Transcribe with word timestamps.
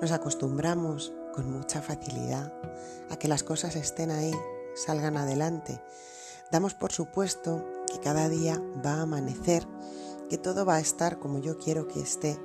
Nos 0.00 0.12
acostumbramos 0.12 1.12
con 1.34 1.50
mucha 1.50 1.82
facilidad 1.82 2.52
a 3.10 3.16
que 3.16 3.26
las 3.26 3.42
cosas 3.42 3.74
estén 3.74 4.10
ahí, 4.10 4.32
salgan 4.74 5.16
adelante. 5.16 5.82
Damos 6.52 6.74
por 6.74 6.92
supuesto 6.92 7.64
que 7.92 7.98
cada 7.98 8.28
día 8.28 8.62
va 8.84 8.94
a 8.94 9.02
amanecer, 9.02 9.66
que 10.30 10.38
todo 10.38 10.64
va 10.64 10.76
a 10.76 10.80
estar 10.80 11.18
como 11.18 11.40
yo 11.40 11.58
quiero 11.58 11.88
que 11.88 12.00
esté 12.00 12.38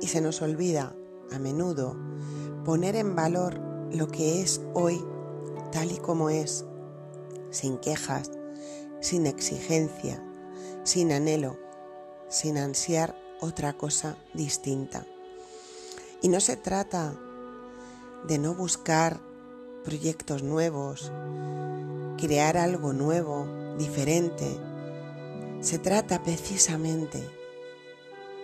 y 0.00 0.08
se 0.08 0.20
nos 0.20 0.40
olvida 0.40 0.94
a 1.30 1.38
menudo 1.38 1.96
poner 2.64 2.96
en 2.96 3.14
valor 3.14 3.60
lo 3.92 4.08
que 4.08 4.40
es 4.40 4.62
hoy 4.74 5.04
tal 5.72 5.92
y 5.92 5.98
como 5.98 6.30
es, 6.30 6.64
sin 7.50 7.78
quejas, 7.78 8.30
sin 9.00 9.26
exigencia, 9.26 10.24
sin 10.84 11.12
anhelo, 11.12 11.58
sin 12.28 12.56
ansiar 12.56 13.14
otra 13.40 13.74
cosa 13.74 14.16
distinta. 14.34 15.04
Y 16.20 16.28
no 16.28 16.40
se 16.40 16.56
trata 16.56 17.14
de 18.26 18.38
no 18.38 18.54
buscar 18.54 19.20
proyectos 19.84 20.42
nuevos, 20.42 21.12
crear 22.18 22.56
algo 22.56 22.92
nuevo, 22.92 23.46
diferente. 23.78 24.58
Se 25.60 25.78
trata 25.78 26.22
precisamente 26.22 27.26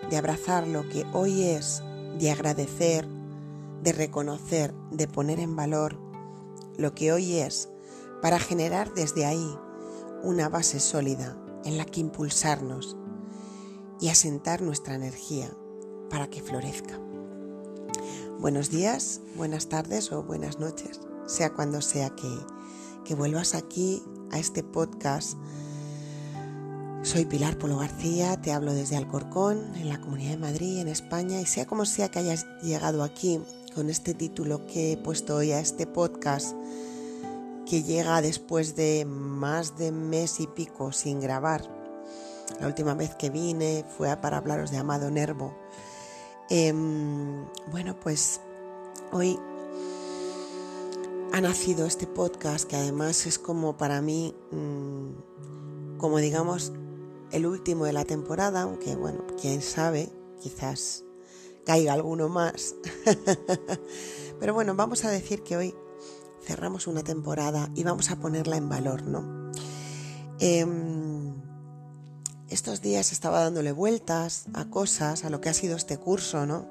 de 0.09 0.17
abrazar 0.17 0.67
lo 0.67 0.89
que 0.89 1.05
hoy 1.13 1.43
es, 1.43 1.83
de 2.19 2.31
agradecer, 2.31 3.07
de 3.83 3.93
reconocer, 3.93 4.73
de 4.91 5.09
poner 5.09 5.41
en 5.41 5.57
valor 5.57 5.99
lo 6.79 6.95
que 6.95 7.13
hoy 7.13 7.39
es, 7.39 7.69
para 8.23 8.39
generar 8.39 8.95
desde 8.95 9.27
ahí 9.27 9.59
una 10.23 10.49
base 10.49 10.81
sólida 10.81 11.37
en 11.65 11.77
la 11.77 11.85
que 11.85 12.01
impulsarnos 12.01 12.97
y 14.01 14.09
asentar 14.09 14.63
nuestra 14.63 14.95
energía 14.95 15.51
para 16.09 16.29
que 16.29 16.41
florezca. 16.41 17.04
Buenos 18.45 18.69
días, 18.69 19.23
buenas 19.37 19.71
tardes 19.71 20.13
o 20.13 20.23
buenas 20.23 20.59
noches, 20.59 21.01
sea 21.25 21.55
cuando 21.55 21.81
sea 21.81 22.11
que, 22.11 22.29
que 23.07 23.15
vuelvas 23.15 23.55
aquí 23.55 24.03
a 24.33 24.39
este 24.39 24.63
podcast. 24.63 25.39
Soy 27.01 27.25
Pilar 27.25 27.57
Polo 27.57 27.79
García, 27.79 28.39
te 28.43 28.53
hablo 28.53 28.75
desde 28.75 28.97
Alcorcón, 28.97 29.75
en 29.77 29.89
la 29.89 29.99
Comunidad 29.99 30.33
de 30.33 30.37
Madrid, 30.37 30.79
en 30.79 30.89
España, 30.89 31.41
y 31.41 31.47
sea 31.47 31.65
como 31.65 31.87
sea 31.87 32.11
que 32.11 32.19
hayas 32.19 32.47
llegado 32.61 33.03
aquí 33.03 33.41
con 33.75 33.89
este 33.89 34.13
título 34.13 34.67
que 34.67 34.93
he 34.93 34.97
puesto 34.99 35.37
hoy 35.37 35.53
a 35.53 35.61
este 35.61 35.87
podcast, 35.87 36.55
que 37.65 37.83
llega 37.83 38.21
después 38.21 38.77
de 38.77 39.07
más 39.07 39.79
de 39.79 39.91
mes 39.91 40.39
y 40.41 40.49
pico 40.49 40.93
sin 40.93 41.19
grabar. 41.19 41.63
La 42.61 42.67
última 42.67 42.93
vez 42.93 43.15
que 43.15 43.31
vine 43.31 43.87
fue 43.97 44.15
para 44.19 44.37
hablaros 44.37 44.71
de 44.71 44.77
Amado 44.77 45.11
Nervo 45.11 45.55
Em, 46.51 47.47
bueno, 47.71 47.99
pues 47.99 48.41
hoy 49.13 49.39
ha 51.33 51.41
nacido 51.41 51.87
este 51.87 52.07
podcast 52.07 52.69
que 52.69 52.77
además 52.77 53.27
es 53.27 53.39
como 53.39 53.77
para 53.79 54.03
mí, 54.03 54.35
mm, 54.51 55.97
como 55.99 56.19
digamos, 56.19 56.73
el 57.33 57.47
último 57.47 57.87
de 57.87 57.95
la 57.95 58.05
temporada, 58.05 58.63
aunque 58.63 58.95
bueno, 58.95 59.25
quién 59.41 59.63
sabe, 59.63 60.13
quizás 60.41 61.05
caiga 61.65 61.95
alguno 61.95 62.29
más. 62.29 62.75
Pero 64.39 64.53
bueno, 64.53 64.75
vamos 64.75 65.05
a 65.05 65.11
decir 65.11 65.43
que 65.43 65.57
hoy 65.57 65.75
cerramos 66.43 66.87
una 66.87 67.03
temporada 67.03 67.71
y 67.75 67.85
vamos 67.85 68.11
a 68.11 68.17
ponerla 68.17 68.57
en 68.57 68.69
valor, 68.69 69.07
¿no? 69.07 69.51
Em, 70.41 71.14
estos 72.51 72.81
días 72.83 73.13
estaba 73.13 73.41
dándole 73.41 73.73
vueltas 73.73 74.45
a 74.55 74.67
cosas, 74.67 75.25
a 75.25 75.31
lo 75.31 75.41
que 75.41 75.49
ha 75.49 75.55
sido 75.55 75.77
este 75.77 75.99
curso, 75.99 76.47
¿no? 76.47 76.67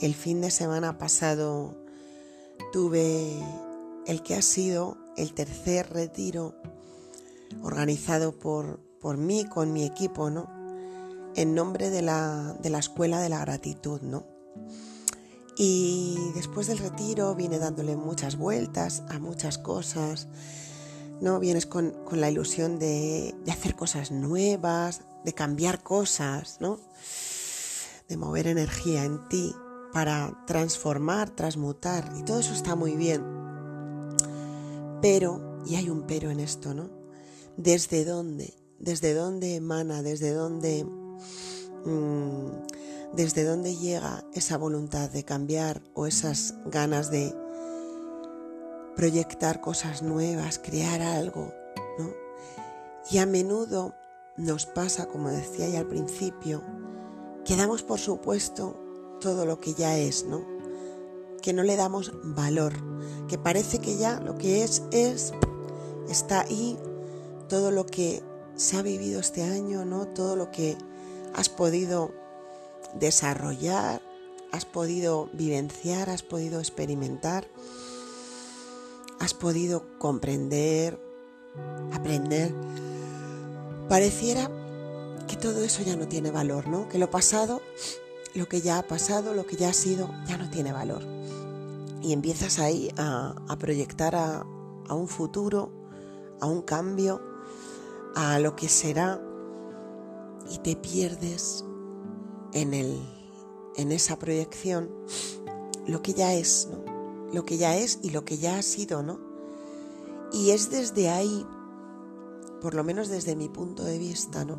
El 0.00 0.14
fin 0.14 0.40
de 0.40 0.50
semana 0.50 0.98
pasado 0.98 1.76
tuve 2.72 3.38
el 4.06 4.22
que 4.22 4.34
ha 4.34 4.42
sido 4.42 4.98
el 5.16 5.32
tercer 5.34 5.92
retiro 5.92 6.54
organizado 7.62 8.38
por, 8.38 8.80
por 9.00 9.16
mí 9.16 9.44
con 9.44 9.72
mi 9.72 9.84
equipo, 9.84 10.30
¿no? 10.30 10.50
En 11.34 11.54
nombre 11.54 11.90
de 11.90 12.02
la, 12.02 12.56
de 12.62 12.70
la 12.70 12.78
Escuela 12.78 13.20
de 13.20 13.28
la 13.28 13.40
Gratitud, 13.40 14.00
¿no? 14.02 14.26
Y 15.56 16.16
después 16.34 16.66
del 16.66 16.78
retiro 16.78 17.34
vine 17.34 17.58
dándole 17.58 17.96
muchas 17.96 18.36
vueltas 18.36 19.02
a 19.08 19.18
muchas 19.18 19.58
cosas, 19.58 20.28
¿no? 21.22 21.38
Vienes 21.38 21.66
con, 21.66 21.94
la 22.10 22.30
ilusión 22.30 22.80
de, 22.80 23.34
hacer 23.48 23.76
cosas 23.76 24.10
nuevas, 24.10 25.02
de 25.24 25.32
cambiar 25.32 25.82
cosas, 25.82 26.58
¿no? 26.60 26.80
De 28.08 28.16
mover 28.16 28.48
energía 28.48 29.04
en 29.04 29.28
ti 29.28 29.54
para 29.92 30.44
transformar, 30.46 31.30
transmutar, 31.30 32.12
y 32.18 32.24
todo 32.24 32.40
eso 32.40 32.52
está 32.52 32.74
muy 32.74 32.96
bien. 32.96 33.22
Pero, 35.00 35.62
y 35.64 35.76
hay 35.76 35.88
un 35.88 36.08
pero 36.08 36.30
en 36.30 36.40
esto, 36.40 36.74
¿no? 36.74 36.90
¿Desde 37.56 38.04
dónde? 38.04 38.54
¿Desde 38.80 39.14
dónde 39.14 39.54
emana? 39.54 40.02
¿Desde 40.02 40.32
dónde... 40.32 40.84
Mm, 41.84 42.46
desde 43.14 43.44
dónde 43.44 43.76
llega 43.76 44.24
esa 44.32 44.56
voluntad 44.56 45.10
de 45.10 45.22
cambiar 45.22 45.82
o 45.94 46.06
esas 46.06 46.54
ganas 46.64 47.10
de 47.10 47.34
proyectar 48.96 49.60
cosas 49.60 50.02
nuevas, 50.02 50.58
crear 50.58 51.00
algo, 51.00 51.52
¿no? 51.98 52.10
Y 53.10 53.18
a 53.18 53.26
menudo 53.26 53.94
nos 54.36 54.66
pasa, 54.66 55.06
como 55.06 55.30
decía 55.30 55.68
ya 55.68 55.80
al 55.80 55.86
principio, 55.86 56.62
que 57.44 57.56
damos 57.56 57.82
por 57.82 57.98
supuesto 57.98 58.78
todo 59.20 59.44
lo 59.46 59.60
que 59.60 59.74
ya 59.74 59.98
es, 59.98 60.24
¿no? 60.24 60.44
Que 61.40 61.52
no 61.52 61.62
le 61.62 61.76
damos 61.76 62.12
valor, 62.22 62.72
que 63.28 63.38
parece 63.38 63.78
que 63.78 63.96
ya 63.96 64.20
lo 64.20 64.36
que 64.38 64.62
es 64.62 64.82
es, 64.92 65.32
está 66.08 66.42
ahí, 66.42 66.78
todo 67.48 67.70
lo 67.70 67.86
que 67.86 68.22
se 68.54 68.76
ha 68.76 68.82
vivido 68.82 69.20
este 69.20 69.42
año, 69.42 69.84
¿no? 69.84 70.06
Todo 70.06 70.36
lo 70.36 70.50
que 70.50 70.76
has 71.34 71.48
podido 71.48 72.12
desarrollar, 72.94 74.02
has 74.52 74.64
podido 74.64 75.28
vivenciar, 75.32 76.10
has 76.10 76.22
podido 76.22 76.60
experimentar 76.60 77.46
has 79.22 79.34
podido 79.34 79.84
comprender, 80.00 81.00
aprender, 81.92 82.52
pareciera 83.88 84.50
que 85.28 85.36
todo 85.36 85.62
eso 85.62 85.84
ya 85.84 85.94
no 85.94 86.08
tiene 86.08 86.32
valor, 86.32 86.66
¿no? 86.66 86.88
Que 86.88 86.98
lo 86.98 87.08
pasado, 87.08 87.62
lo 88.34 88.48
que 88.48 88.62
ya 88.62 88.78
ha 88.78 88.82
pasado, 88.82 89.32
lo 89.32 89.46
que 89.46 89.54
ya 89.54 89.68
ha 89.68 89.74
sido, 89.74 90.10
ya 90.26 90.38
no 90.38 90.50
tiene 90.50 90.72
valor. 90.72 91.02
Y 92.02 92.12
empiezas 92.12 92.58
ahí 92.58 92.92
a, 92.96 93.36
proyectar 93.60 94.16
a, 94.16 94.44
a 94.88 94.94
un 94.94 95.06
futuro, 95.06 95.70
a 96.40 96.46
un 96.46 96.62
cambio, 96.62 97.22
a 98.16 98.40
lo 98.40 98.56
que 98.56 98.68
será 98.68 99.22
y 100.50 100.58
te 100.58 100.74
pierdes 100.74 101.64
en, 102.52 102.74
el, 102.74 103.00
en 103.76 103.92
esa 103.92 104.18
proyección 104.18 104.90
lo 105.86 106.02
que 106.02 106.12
ya 106.12 106.34
es, 106.34 106.68
¿no? 106.72 106.91
Lo 107.32 107.44
que 107.44 107.56
ya 107.56 107.76
es 107.76 107.98
y 108.02 108.10
lo 108.10 108.24
que 108.24 108.38
ya 108.38 108.58
ha 108.58 108.62
sido, 108.62 109.02
¿no? 109.02 109.18
Y 110.32 110.50
es 110.50 110.70
desde 110.70 111.08
ahí, 111.08 111.46
por 112.60 112.74
lo 112.74 112.84
menos 112.84 113.08
desde 113.08 113.34
mi 113.34 113.48
punto 113.48 113.84
de 113.84 113.98
vista, 113.98 114.44
¿no? 114.44 114.58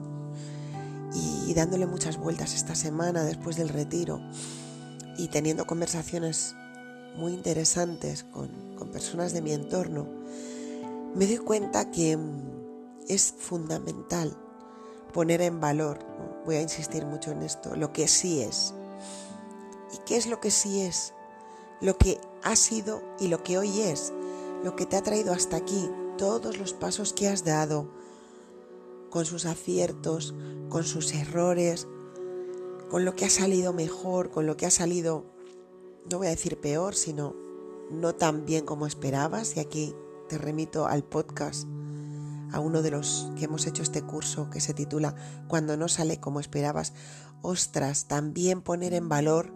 Y, 1.16 1.54
dándole 1.54 1.86
muchas 1.86 2.18
vueltas 2.18 2.56
esta 2.56 2.74
semana 2.74 3.24
después 3.24 3.58
del 3.58 3.70
retiro 3.70 4.20
y 5.20 5.28
teniendo 5.28 5.68
conversaciones 5.68 6.56
muy 7.16 7.34
interesantes 7.34 8.24
con, 8.24 8.50
personas 8.92 9.34
de 9.34 9.42
mi 9.42 9.54
entorno, 9.54 10.08
me 11.16 11.28
doy 11.28 11.38
cuenta 11.38 11.92
que 11.92 12.18
mm, 12.18 13.06
es 13.08 13.34
fundamental 13.38 14.36
poner 15.14 15.42
en 15.42 15.62
valor, 15.62 16.00
voy 16.46 16.56
a 16.56 16.62
insistir 16.62 17.06
mucho 17.06 17.32
en 17.32 17.44
esto, 17.44 17.76
lo 17.76 17.94
que 17.94 18.08
sí 18.08 18.42
es. 18.42 18.74
¿Y 19.94 20.00
qué 20.06 20.18
es 20.18 20.26
lo 20.26 20.42
que 20.42 20.50
sí 20.52 20.82
es? 20.82 21.14
Lo 21.80 21.98
que 21.98 22.20
ha 22.44 22.56
sido 22.56 23.02
y 23.20 23.28
lo 23.28 23.44
que 23.44 23.58
hoy 23.58 23.82
es, 23.82 24.14
lo 24.64 24.76
que 24.76 24.86
te 24.86 24.96
ha 24.96 25.04
traído 25.04 25.34
hasta 25.34 25.58
aquí, 25.58 25.90
todos 26.18 26.58
los 26.58 26.74
pasos 26.74 27.14
que 27.14 27.28
has 27.28 27.44
dado, 27.44 27.90
con 29.10 29.26
sus 29.26 29.46
aciertos, 29.46 30.34
con 30.70 30.84
sus 30.84 31.14
errores, 31.14 31.88
con 32.90 33.06
lo 33.06 33.16
que 33.16 33.26
ha 33.26 33.30
salido 33.30 33.74
mejor, 33.74 34.30
con 34.30 34.46
lo 34.46 34.58
que 34.58 34.66
ha 34.66 34.72
salido, 34.72 35.26
no 36.10 36.20
voy 36.20 36.28
a 36.28 36.32
decir 36.32 36.60
peor, 36.60 36.96
sino 36.96 37.36
no 37.90 38.14
tan 38.14 38.46
bien 38.46 38.66
como 38.66 38.88
esperabas. 38.88 39.58
Y 39.58 39.60
aquí 39.60 39.96
te 40.30 40.38
remito 40.38 40.86
al 40.86 41.04
podcast, 41.04 41.68
a 42.52 42.60
uno 42.60 42.82
de 42.82 42.92
los 42.92 43.30
que 43.36 43.46
hemos 43.46 43.66
hecho 43.66 43.82
este 43.82 44.04
curso 44.04 44.50
que 44.50 44.62
se 44.62 44.74
titula 44.74 45.16
Cuando 45.48 45.76
no 45.78 45.88
sale 45.88 46.20
como 46.20 46.40
esperabas. 46.40 46.94
Ostras, 47.42 48.08
también 48.08 48.62
poner 48.62 48.94
en 48.94 49.10
valor 49.10 49.52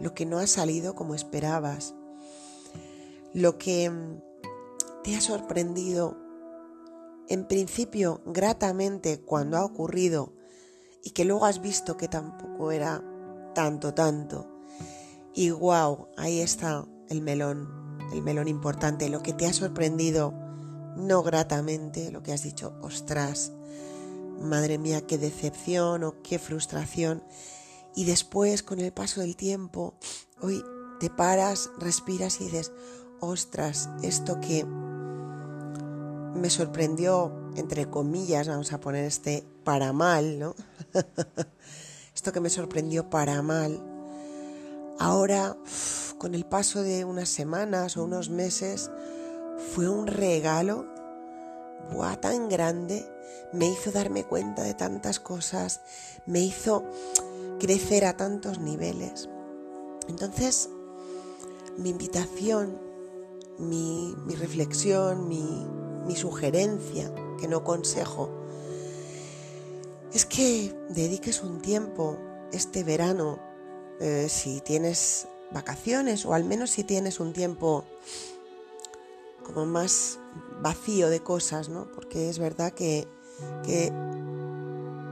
lo 0.00 0.14
que 0.14 0.26
no 0.26 0.38
ha 0.38 0.46
salido 0.46 0.94
como 0.94 1.14
esperabas 1.14 1.95
lo 3.36 3.58
que 3.58 3.90
mm, 3.90 4.22
te 5.04 5.14
ha 5.14 5.20
sorprendido 5.20 6.16
en 7.28 7.46
principio 7.46 8.22
gratamente 8.24 9.20
cuando 9.20 9.58
ha 9.58 9.64
ocurrido 9.64 10.32
y 11.02 11.10
que 11.10 11.26
luego 11.26 11.44
has 11.44 11.60
visto 11.60 11.98
que 11.98 12.08
tampoco 12.08 12.72
era 12.72 13.04
tanto, 13.54 13.92
tanto. 13.92 14.48
Y 15.34 15.50
wow, 15.50 16.08
ahí 16.16 16.40
está 16.40 16.86
el 17.10 17.20
melón, 17.20 17.98
el 18.14 18.22
melón 18.22 18.48
importante, 18.48 19.10
lo 19.10 19.22
que 19.22 19.34
te 19.34 19.46
ha 19.46 19.52
sorprendido 19.52 20.32
no 20.96 21.22
gratamente, 21.22 22.10
lo 22.10 22.22
que 22.22 22.32
has 22.32 22.42
dicho, 22.42 22.72
ostras, 22.80 23.52
madre 24.40 24.78
mía, 24.78 25.06
qué 25.06 25.18
decepción 25.18 26.04
o 26.04 26.22
qué 26.22 26.38
frustración. 26.38 27.22
Y 27.94 28.06
después, 28.06 28.62
con 28.62 28.80
el 28.80 28.94
paso 28.94 29.20
del 29.20 29.36
tiempo, 29.36 29.94
hoy 30.40 30.64
te 31.00 31.10
paras, 31.10 31.70
respiras 31.78 32.40
y 32.40 32.44
dices, 32.44 32.72
ostras, 33.20 33.88
esto 34.02 34.40
que 34.40 34.64
me 36.34 36.50
sorprendió, 36.50 37.32
entre 37.56 37.88
comillas, 37.88 38.48
vamos 38.48 38.72
a 38.72 38.80
poner 38.80 39.04
este 39.04 39.44
para 39.64 39.92
mal, 39.92 40.38
¿no? 40.38 40.54
esto 42.14 42.32
que 42.32 42.40
me 42.40 42.50
sorprendió 42.50 43.10
para 43.10 43.42
mal, 43.42 43.82
ahora, 44.98 45.56
con 46.18 46.34
el 46.34 46.44
paso 46.44 46.82
de 46.82 47.04
unas 47.04 47.28
semanas 47.28 47.96
o 47.96 48.04
unos 48.04 48.30
meses, 48.30 48.90
fue 49.74 49.88
un 49.88 50.06
regalo 50.06 50.86
buah, 51.92 52.16
tan 52.16 52.48
grande, 52.48 53.06
me 53.52 53.68
hizo 53.68 53.90
darme 53.90 54.24
cuenta 54.24 54.62
de 54.62 54.74
tantas 54.74 55.20
cosas, 55.20 55.80
me 56.26 56.40
hizo 56.40 56.84
crecer 57.58 58.04
a 58.04 58.16
tantos 58.16 58.58
niveles. 58.58 59.28
Entonces, 60.08 60.68
mi 61.76 61.90
invitación, 61.90 62.78
mi, 63.58 64.14
reflexión, 64.38 65.28
mi, 65.28 66.16
sugerencia, 66.16 67.12
que 67.38 67.48
no 67.48 67.64
consejo, 67.64 68.30
es 70.12 70.24
que 70.24 70.74
dediques 70.88 71.42
un 71.42 71.60
tiempo 71.60 72.18
este 72.52 72.84
verano, 72.84 73.38
eh, 74.00 74.28
si 74.28 74.60
tienes 74.60 75.28
vacaciones 75.52 76.24
o 76.26 76.34
al 76.34 76.44
menos 76.44 76.70
si 76.70 76.84
tienes 76.84 77.20
un 77.20 77.32
tiempo 77.32 77.84
como 79.44 79.66
más 79.66 80.18
vacío 80.62 81.10
de 81.10 81.20
cosas, 81.20 81.68
¿no? 81.68 81.86
Porque 81.92 82.28
es 82.28 82.38
verdad 82.38 82.72
que, 82.72 83.06
que 83.64 83.92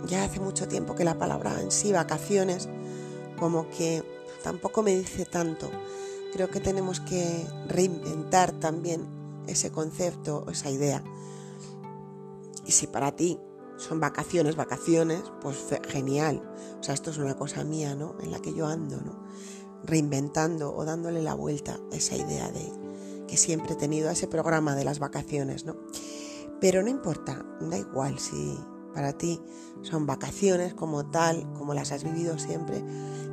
ya 0.06 0.24
hace 0.24 0.40
mucho 0.40 0.68
tiempo 0.68 0.94
que 0.94 1.04
la 1.04 1.18
palabra 1.18 1.60
en 1.60 1.70
sí, 1.70 1.92
vacaciones, 1.92 2.68
como 3.38 3.68
que 3.70 4.02
tampoco 4.42 4.82
me 4.82 4.96
dice 4.96 5.24
tanto. 5.24 5.70
Creo 6.34 6.50
que 6.50 6.58
tenemos 6.58 6.98
que 6.98 7.46
reinventar 7.68 8.50
también 8.50 9.06
ese 9.46 9.70
concepto, 9.70 10.44
esa 10.50 10.68
idea. 10.68 11.00
Y 12.66 12.72
si 12.72 12.88
para 12.88 13.12
ti 13.12 13.38
son 13.76 14.00
vacaciones, 14.00 14.56
vacaciones, 14.56 15.22
pues 15.40 15.64
genial. 15.86 16.42
O 16.80 16.82
sea, 16.82 16.92
esto 16.92 17.12
es 17.12 17.18
una 17.18 17.34
cosa 17.34 17.62
mía, 17.62 17.94
¿no? 17.94 18.16
En 18.20 18.32
la 18.32 18.40
que 18.40 18.52
yo 18.52 18.66
ando, 18.66 19.00
¿no? 19.00 19.24
Reinventando 19.84 20.74
o 20.74 20.84
dándole 20.84 21.22
la 21.22 21.34
vuelta 21.34 21.78
a 21.92 21.94
esa 21.94 22.16
idea 22.16 22.50
de 22.50 22.72
que 23.28 23.36
siempre 23.36 23.74
he 23.74 23.76
tenido, 23.76 24.10
ese 24.10 24.26
programa 24.26 24.74
de 24.74 24.84
las 24.84 24.98
vacaciones, 24.98 25.64
¿no? 25.64 25.76
Pero 26.60 26.82
no 26.82 26.88
importa, 26.88 27.46
da 27.60 27.78
igual 27.78 28.18
si 28.18 28.58
para 28.92 29.12
ti 29.12 29.40
son 29.82 30.04
vacaciones 30.04 30.74
como 30.74 31.06
tal, 31.10 31.52
como 31.52 31.74
las 31.74 31.92
has 31.92 32.02
vivido 32.02 32.40
siempre, 32.40 32.82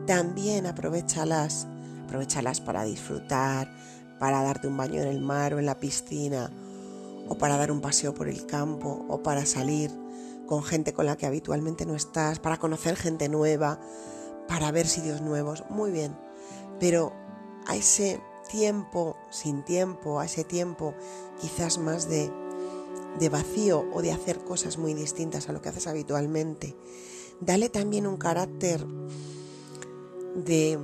también 0.06 0.68
aprovechalas 0.68 1.68
Aprovechalas 2.12 2.60
para 2.60 2.84
disfrutar, 2.84 3.74
para 4.20 4.44
darte 4.44 4.68
un 4.68 4.76
baño 4.76 5.02
en 5.02 5.08
el 5.08 5.22
mar 5.22 5.54
o 5.54 5.60
en 5.60 5.66
la 5.66 5.80
piscina, 5.80 6.52
o 7.30 7.38
para 7.38 7.56
dar 7.56 7.72
un 7.72 7.80
paseo 7.80 8.14
por 8.14 8.28
el 8.28 8.46
campo, 8.46 9.06
o 9.08 9.24
para 9.24 9.46
salir 9.46 9.90
con 10.46 10.62
gente 10.62 10.92
con 10.92 11.06
la 11.06 11.16
que 11.16 11.26
habitualmente 11.26 11.86
no 11.86 11.96
estás, 11.96 12.40
para 12.40 12.58
conocer 12.58 12.98
gente 12.98 13.30
nueva, 13.30 13.80
para 14.50 14.74
ver 14.74 14.88
sitios 14.88 15.22
nuevos. 15.22 15.64
Muy 15.70 15.90
bien, 15.90 16.18
pero 16.82 17.14
a 17.66 17.78
ese 17.78 18.20
tiempo 18.50 19.16
sin 19.30 19.64
tiempo, 19.64 20.20
a 20.20 20.26
ese 20.26 20.44
tiempo 20.44 20.94
quizás 21.40 21.78
más 21.78 22.10
de, 22.10 22.30
de 23.22 23.30
vacío 23.30 23.86
o 23.94 24.02
de 24.02 24.12
hacer 24.12 24.44
cosas 24.44 24.78
muy 24.78 24.94
distintas 24.94 25.48
a 25.48 25.54
lo 25.54 25.62
que 25.62 25.70
haces 25.70 25.88
habitualmente, 25.88 26.76
dale 27.40 27.70
también 27.70 28.06
un 28.06 28.18
carácter 28.18 28.86
de 30.36 30.78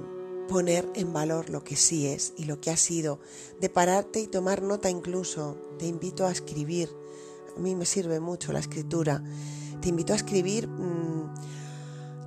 poner 0.47 0.89
en 0.95 1.13
valor 1.13 1.49
lo 1.49 1.63
que 1.63 1.75
sí 1.75 2.07
es 2.07 2.33
y 2.38 2.45
lo 2.45 2.59
que 2.59 2.71
ha 2.71 2.77
sido, 2.77 3.19
de 3.59 3.69
pararte 3.69 4.19
y 4.19 4.27
tomar 4.27 4.61
nota 4.61 4.89
incluso. 4.89 5.57
Te 5.77 5.85
invito 5.85 6.25
a 6.25 6.31
escribir. 6.31 6.89
A 7.55 7.59
mí 7.59 7.75
me 7.75 7.85
sirve 7.85 8.19
mucho 8.19 8.53
la 8.53 8.59
escritura. 8.59 9.23
Te 9.81 9.89
invito 9.89 10.13
a 10.13 10.15
escribir 10.15 10.67
mm, 10.67 11.35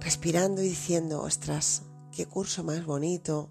respirando 0.01 0.63
y 0.63 0.69
diciendo, 0.69 1.23
ostras, 1.23 1.83
qué 2.13 2.27
curso 2.27 2.63
más 2.63 2.85
bonito, 2.85 3.51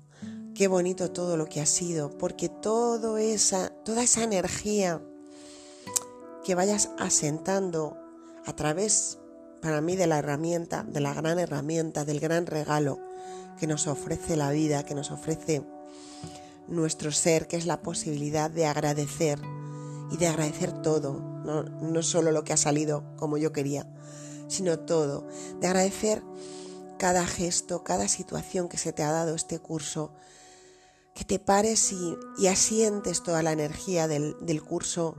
qué 0.54 0.68
bonito 0.68 1.12
todo 1.12 1.36
lo 1.36 1.48
que 1.48 1.62
ha 1.62 1.66
sido, 1.66 2.18
porque 2.18 2.50
todo 2.50 3.18
esa, 3.18 3.70
toda 3.84 4.04
esa 4.04 4.24
energía 4.24 5.02
que 6.46 6.56
vayas 6.56 6.92
asentando 6.98 7.98
a 8.46 8.56
través, 8.56 9.20
para 9.62 9.82
mí, 9.82 9.96
de 9.96 10.08
la 10.08 10.20
herramienta, 10.20 10.84
de 10.84 11.02
la 11.02 11.14
gran 11.14 11.40
herramienta, 11.40 12.06
del 12.06 12.20
gran 12.20 12.46
regalo 12.46 13.09
que 13.60 13.68
nos 13.68 13.88
ofrece 13.88 14.36
la 14.36 14.52
vida, 14.52 14.84
que 14.84 14.96
nos 14.96 15.12
ofrece 15.12 15.64
nuestro 16.68 17.12
ser, 17.12 17.48
que 17.48 17.58
es 17.58 17.66
la 17.66 17.82
posibilidad 17.82 18.50
de 18.50 18.66
agradecer 18.66 19.40
y 20.12 20.18
de 20.18 20.28
agradecer 20.28 20.82
todo, 20.82 21.20
no, 21.44 21.64
no 21.64 22.02
solo 22.04 22.32
lo 22.32 22.44
que 22.44 22.54
ha 22.54 22.58
salido 22.58 23.04
como 23.18 23.38
yo 23.38 23.52
quería, 23.52 23.88
sino 24.48 24.80
todo, 24.80 25.28
de 25.60 25.68
agradecer 25.68 26.24
cada 26.98 27.26
gesto, 27.26 27.84
cada 27.84 28.08
situación 28.08 28.70
que 28.70 28.78
se 28.78 28.94
te 28.94 29.04
ha 29.04 29.12
dado 29.12 29.36
este 29.36 29.60
curso, 29.60 30.12
que 31.14 31.24
te 31.24 31.40
pares 31.40 31.92
y, 31.92 32.48
asientes 32.48 33.24
toda 33.24 33.44
la 33.44 33.52
energía 33.52 34.08
del, 34.08 34.36
del 34.42 34.62
curso 34.62 35.16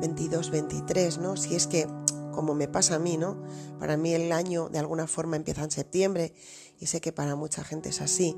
22-23, 0.00 1.18
¿no? 1.18 1.36
Si 1.36 1.54
es 1.54 1.66
que 1.66 1.86
como 2.32 2.54
me 2.54 2.68
pasa 2.68 2.96
a 2.96 2.98
mí, 2.98 3.16
¿no? 3.16 3.36
Para 3.78 3.96
mí 3.96 4.14
el 4.14 4.32
año 4.32 4.68
de 4.68 4.78
alguna 4.78 5.06
forma 5.06 5.36
empieza 5.36 5.62
en 5.62 5.70
septiembre 5.70 6.34
y 6.78 6.86
sé 6.86 7.00
que 7.00 7.12
para 7.12 7.36
mucha 7.36 7.62
gente 7.64 7.90
es 7.90 8.00
así. 8.00 8.36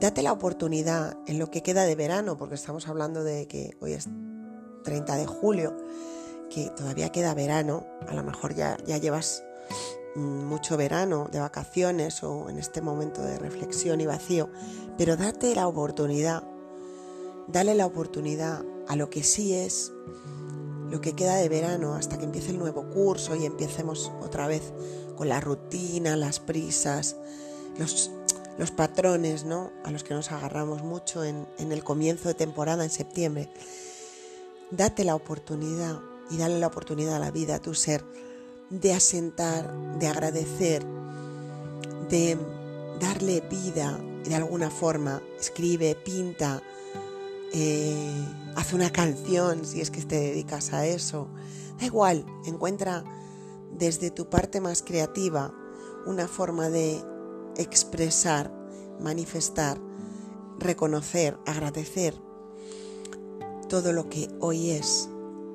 Date 0.00 0.22
la 0.22 0.32
oportunidad 0.32 1.16
en 1.26 1.38
lo 1.38 1.50
que 1.50 1.62
queda 1.62 1.84
de 1.84 1.94
verano, 1.94 2.36
porque 2.36 2.54
estamos 2.54 2.88
hablando 2.88 3.24
de 3.24 3.46
que 3.48 3.76
hoy 3.80 3.92
es 3.92 4.08
30 4.84 5.16
de 5.16 5.26
julio, 5.26 5.76
que 6.50 6.70
todavía 6.70 7.10
queda 7.10 7.34
verano, 7.34 7.86
a 8.06 8.14
lo 8.14 8.22
mejor 8.22 8.54
ya, 8.54 8.76
ya 8.86 8.98
llevas 8.98 9.42
mm, 10.14 10.44
mucho 10.44 10.76
verano 10.76 11.28
de 11.32 11.40
vacaciones 11.40 12.22
o 12.22 12.48
en 12.48 12.58
este 12.58 12.80
momento 12.80 13.22
de 13.22 13.38
reflexión 13.38 14.00
y 14.00 14.06
vacío, 14.06 14.48
pero 14.96 15.16
date 15.16 15.54
la 15.54 15.66
oportunidad, 15.66 16.44
dale 17.48 17.74
la 17.74 17.86
oportunidad 17.86 18.64
a 18.88 18.96
lo 18.96 19.10
que 19.10 19.24
sí 19.24 19.54
es 19.54 19.92
lo 20.90 21.00
que 21.00 21.14
queda 21.14 21.36
de 21.36 21.48
verano 21.48 21.94
hasta 21.94 22.18
que 22.18 22.24
empiece 22.24 22.50
el 22.50 22.58
nuevo 22.58 22.88
curso 22.90 23.34
y 23.36 23.44
empecemos 23.44 24.12
otra 24.22 24.46
vez 24.46 24.72
con 25.16 25.28
la 25.28 25.40
rutina, 25.40 26.16
las 26.16 26.40
prisas, 26.40 27.16
los, 27.78 28.10
los 28.58 28.70
patrones 28.70 29.44
¿no? 29.44 29.72
a 29.84 29.90
los 29.90 30.04
que 30.04 30.14
nos 30.14 30.30
agarramos 30.32 30.82
mucho 30.82 31.24
en, 31.24 31.46
en 31.58 31.72
el 31.72 31.82
comienzo 31.82 32.28
de 32.28 32.34
temporada 32.34 32.84
en 32.84 32.90
septiembre. 32.90 33.48
Date 34.70 35.04
la 35.04 35.14
oportunidad 35.14 36.00
y 36.30 36.36
dale 36.36 36.58
la 36.58 36.66
oportunidad 36.66 37.16
a 37.16 37.20
la 37.20 37.30
vida, 37.30 37.56
a 37.56 37.60
tu 37.60 37.74
ser, 37.74 38.04
de 38.70 38.92
asentar, 38.92 39.72
de 39.98 40.08
agradecer, 40.08 40.84
de 42.10 42.36
darle 43.00 43.40
vida 43.42 43.98
de 44.24 44.34
alguna 44.34 44.70
forma. 44.70 45.22
Escribe, 45.38 45.94
pinta, 45.94 46.62
eh, 47.58 48.28
haz 48.54 48.74
una 48.74 48.90
canción 48.90 49.64
si 49.64 49.80
es 49.80 49.90
que 49.90 50.02
te 50.02 50.20
dedicas 50.20 50.74
a 50.74 50.86
eso. 50.86 51.28
Da 51.78 51.86
igual, 51.86 52.26
encuentra 52.44 53.02
desde 53.72 54.10
tu 54.10 54.28
parte 54.28 54.60
más 54.60 54.82
creativa 54.82 55.54
una 56.04 56.28
forma 56.28 56.68
de 56.68 57.02
expresar, 57.56 58.52
manifestar, 59.00 59.80
reconocer, 60.58 61.38
agradecer 61.46 62.14
todo 63.70 63.94
lo 63.94 64.10
que 64.10 64.28
hoy 64.38 64.72
es, 64.72 65.08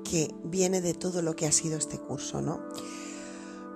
que 0.04 0.34
viene 0.44 0.82
de 0.82 0.96
todo 0.96 1.22
lo 1.22 1.36
que 1.36 1.46
ha 1.46 1.52
sido 1.52 1.78
este 1.78 2.00
curso, 2.00 2.42
¿no? 2.42 2.62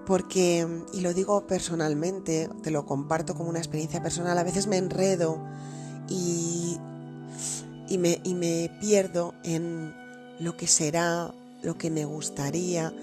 Porque, 0.07 0.67
y 0.93 1.01
lo 1.01 1.13
digo 1.13 1.45
personalmente, 1.45 2.49
te 2.63 2.71
lo 2.71 2.87
comparto 2.87 3.35
como 3.35 3.51
una 3.51 3.59
experiencia 3.59 4.01
personal, 4.01 4.35
a 4.35 4.43
veces 4.43 4.65
me 4.65 4.77
enredo 4.77 5.43
y 6.09 6.79
y 7.87 7.97
me, 7.97 8.21
y 8.23 8.33
me 8.33 8.75
pierdo 8.79 9.33
en 9.43 9.93
lo 10.39 10.57
que 10.57 10.67
será, 10.67 11.33
lo 11.61 11.77
que 11.77 11.89
me 11.89 12.05
gustaría, 12.05 12.93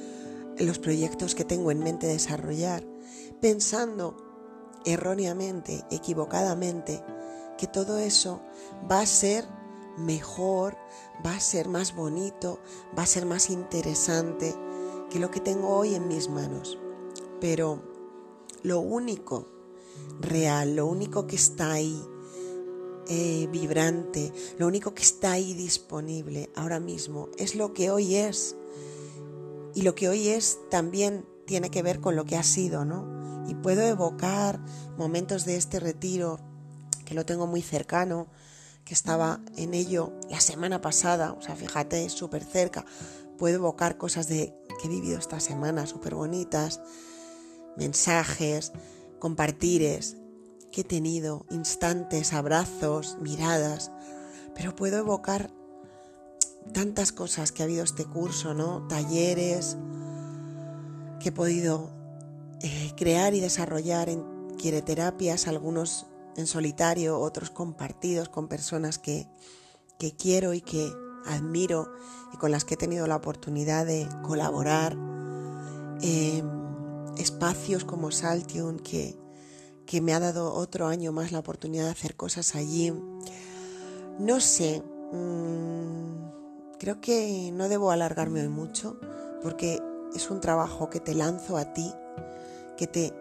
los 0.58 0.78
proyectos 0.78 1.34
que 1.34 1.44
tengo 1.44 1.70
en 1.70 1.80
mente 1.80 2.06
desarrollar, 2.06 2.84
pensando 3.40 4.16
erróneamente, 4.84 5.84
equivocadamente, 5.90 7.02
que 7.58 7.66
todo 7.66 7.98
eso 7.98 8.40
va 8.90 9.00
a 9.00 9.06
ser 9.06 9.46
mejor, 9.96 10.76
va 11.24 11.34
a 11.34 11.40
ser 11.40 11.68
más 11.68 11.94
bonito, 11.94 12.60
va 12.96 13.02
a 13.02 13.06
ser 13.06 13.26
más 13.26 13.50
interesante 13.50 14.54
que 15.10 15.18
lo 15.18 15.30
que 15.30 15.40
tengo 15.40 15.68
hoy 15.76 15.94
en 15.94 16.08
mis 16.08 16.28
manos. 16.28 16.78
Pero 17.40 17.82
lo 18.62 18.80
único 18.80 19.46
real, 20.20 20.76
lo 20.76 20.86
único 20.86 21.26
que 21.26 21.36
está 21.36 21.72
ahí, 21.72 22.02
eh, 23.08 23.48
vibrante, 23.50 24.32
lo 24.58 24.66
único 24.66 24.94
que 24.94 25.02
está 25.02 25.32
ahí 25.32 25.54
disponible 25.54 26.50
ahora 26.54 26.80
mismo 26.80 27.28
es 27.36 27.54
lo 27.54 27.72
que 27.74 27.90
hoy 27.90 28.16
es. 28.16 28.56
Y 29.74 29.82
lo 29.82 29.94
que 29.94 30.08
hoy 30.08 30.28
es 30.28 30.58
también 30.70 31.26
tiene 31.46 31.70
que 31.70 31.82
ver 31.82 32.00
con 32.00 32.14
lo 32.14 32.24
que 32.24 32.36
ha 32.36 32.42
sido, 32.42 32.84
¿no? 32.84 33.44
Y 33.48 33.54
puedo 33.54 33.82
evocar 33.82 34.60
momentos 34.96 35.44
de 35.44 35.56
este 35.56 35.80
retiro, 35.80 36.38
que 37.04 37.14
lo 37.14 37.26
tengo 37.26 37.46
muy 37.46 37.62
cercano, 37.62 38.28
que 38.84 38.94
estaba 38.94 39.40
en 39.56 39.74
ello 39.74 40.12
la 40.30 40.40
semana 40.40 40.80
pasada, 40.80 41.32
o 41.32 41.42
sea, 41.42 41.56
fíjate, 41.56 42.08
súper 42.08 42.44
cerca. 42.44 42.84
Puedo 43.38 43.56
evocar 43.56 43.98
cosas 43.98 44.28
de 44.28 44.54
que 44.80 44.86
he 44.86 44.90
vivido 44.90 45.18
esta 45.18 45.40
semana 45.40 45.86
súper 45.86 46.14
bonitas, 46.14 46.80
mensajes, 47.76 48.72
compartires 49.18 50.16
que 50.72 50.80
he 50.80 50.84
tenido, 50.84 51.46
instantes, 51.50 52.32
abrazos, 52.32 53.16
miradas, 53.20 53.92
pero 54.54 54.74
puedo 54.74 54.98
evocar 54.98 55.52
tantas 56.72 57.12
cosas 57.12 57.52
que 57.52 57.62
ha 57.62 57.66
habido 57.66 57.84
este 57.84 58.04
curso, 58.04 58.54
¿no? 58.54 58.86
Talleres 58.88 59.76
que 61.20 61.28
he 61.28 61.32
podido 61.32 61.90
eh, 62.60 62.92
crear 62.96 63.34
y 63.34 63.40
desarrollar 63.40 64.08
en 64.08 64.24
quiereterapias, 64.58 65.46
algunos 65.46 66.06
en 66.36 66.46
solitario, 66.46 67.20
otros 67.20 67.50
compartidos 67.50 68.28
con 68.28 68.48
personas 68.48 68.98
que, 68.98 69.28
que 69.98 70.16
quiero 70.16 70.54
y 70.54 70.62
que 70.62 70.92
admiro 71.26 71.92
y 72.32 72.36
con 72.38 72.50
las 72.50 72.64
que 72.64 72.74
he 72.74 72.76
tenido 72.78 73.06
la 73.06 73.16
oportunidad 73.16 73.86
de 73.86 74.08
colaborar. 74.22 74.96
Eh, 76.00 76.42
espacios 77.18 77.84
como 77.84 78.10
Saltium 78.10 78.78
que, 78.78 79.21
que 79.86 80.00
me 80.00 80.14
ha 80.14 80.20
dado 80.20 80.52
otro 80.54 80.86
año 80.86 81.12
más 81.12 81.32
la 81.32 81.38
oportunidad 81.38 81.84
de 81.84 81.90
hacer 81.90 82.16
cosas 82.16 82.54
allí. 82.54 82.92
No 84.18 84.40
sé, 84.40 84.82
mm, 85.12 86.78
creo 86.78 87.00
que 87.00 87.50
no 87.52 87.68
debo 87.68 87.90
alargarme 87.90 88.40
hoy 88.40 88.48
mucho 88.48 88.98
porque 89.42 89.80
es 90.14 90.30
un 90.30 90.40
trabajo 90.40 90.90
que 90.90 91.00
te 91.00 91.14
lanzo 91.14 91.56
a 91.56 91.72
ti, 91.72 91.92
que 92.76 92.86
te 92.86 93.12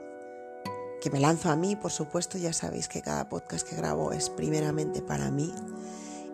que 1.02 1.10
me 1.10 1.20
lanzo 1.20 1.50
a 1.50 1.56
mí, 1.56 1.76
por 1.76 1.92
supuesto, 1.92 2.38
ya 2.38 2.54
sabéis 2.54 2.88
que 2.88 3.02
cada 3.02 3.28
podcast 3.28 3.68
que 3.68 3.76
grabo 3.76 4.12
es 4.12 4.30
primeramente 4.30 5.02
para 5.02 5.32
mí 5.32 5.52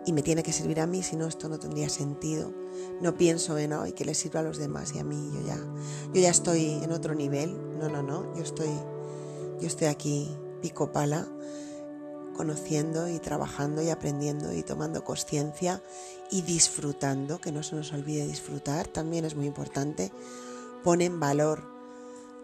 y 0.04 0.12
me 0.12 0.22
tiene 0.22 0.42
que 0.42 0.52
servir 0.52 0.80
a 0.80 0.86
mí, 0.86 1.02
si 1.02 1.16
no 1.16 1.26
esto 1.26 1.48
no 1.48 1.58
tendría 1.58 1.88
sentido. 1.88 2.52
No 3.00 3.16
pienso 3.16 3.56
en 3.56 3.72
hoy 3.72 3.92
que 3.92 4.04
le 4.04 4.14
sirva 4.14 4.40
a 4.40 4.42
los 4.42 4.58
demás 4.58 4.92
y 4.94 4.98
a 4.98 5.04
mí 5.04 5.30
yo 5.32 5.46
ya 5.46 5.56
yo 6.12 6.20
ya 6.20 6.30
estoy 6.30 6.80
en 6.82 6.92
otro 6.92 7.14
nivel. 7.14 7.78
No, 7.78 7.88
no, 7.88 8.02
no, 8.02 8.34
yo 8.34 8.42
estoy 8.42 8.68
yo 9.60 9.66
estoy 9.66 9.88
aquí 9.88 10.28
pico 10.60 10.92
pala 10.92 11.26
conociendo 12.36 13.08
y 13.08 13.18
trabajando 13.18 13.82
y 13.82 13.90
aprendiendo 13.90 14.52
y 14.52 14.62
tomando 14.62 15.02
conciencia 15.02 15.82
y 16.30 16.42
disfrutando, 16.42 17.40
que 17.40 17.50
no 17.50 17.64
se 17.64 17.74
nos 17.74 17.92
olvide 17.92 18.26
disfrutar, 18.26 18.86
también 18.86 19.24
es 19.24 19.34
muy 19.34 19.46
importante. 19.46 20.12
Pone 20.84 21.06
en 21.06 21.18
valor 21.18 21.64